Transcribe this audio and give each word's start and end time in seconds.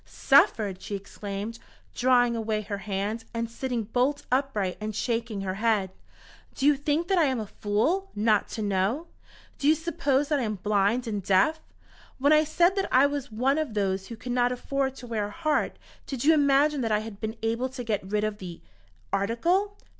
"Suffered!" 0.03 0.81
she 0.81 0.95
exclaimed, 0.95 1.59
drawing 1.93 2.35
away 2.35 2.61
her 2.63 2.79
hand, 2.79 3.23
and 3.35 3.47
sitting 3.51 3.83
bolt 3.83 4.25
upright 4.31 4.75
and 4.81 4.95
shaking 4.95 5.41
her 5.41 5.53
head. 5.61 5.91
"Do 6.55 6.65
you 6.65 6.75
think 6.75 7.07
that 7.07 7.19
I 7.19 7.25
am 7.25 7.39
a 7.39 7.45
fool, 7.45 8.09
not 8.15 8.47
to 8.57 8.63
know! 8.63 9.05
Do 9.59 9.67
you 9.67 9.75
suppose 9.75 10.27
that 10.29 10.39
I 10.39 10.41
am 10.41 10.55
blind 10.55 11.05
and 11.05 11.21
deaf? 11.21 11.59
When 12.17 12.33
I 12.33 12.45
said 12.45 12.75
that 12.77 12.89
I 12.91 13.05
was 13.05 13.31
one 13.31 13.59
of 13.59 13.75
those 13.75 14.07
who 14.07 14.15
could 14.15 14.31
not 14.31 14.51
afford 14.51 14.95
to 14.95 15.05
wear 15.05 15.27
a 15.27 15.29
heart, 15.29 15.77
did 16.07 16.23
you 16.25 16.33
imagine 16.33 16.81
that 16.81 16.91
I 16.91 17.01
had 17.01 17.19
been 17.21 17.37
able 17.43 17.69
to 17.69 17.83
get 17.83 18.01
rid 18.11 18.23
of 18.23 18.39
the 18.39 18.59
article? 19.13 19.77